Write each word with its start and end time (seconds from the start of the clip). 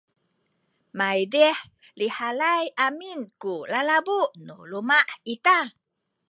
maydih 0.97 1.57
lihalay 1.99 2.63
amin 2.87 3.19
ku 3.41 3.53
lalabu 3.71 4.19
nu 4.45 4.55
luma’ 4.69 4.99
ita 5.33 5.57